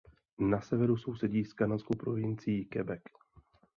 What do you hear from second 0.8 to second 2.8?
sousedí s kanadskou provincií